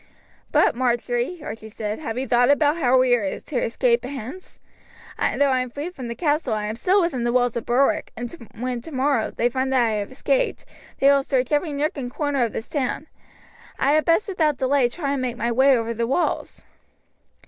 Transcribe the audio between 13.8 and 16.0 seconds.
had best without delay try and make my way over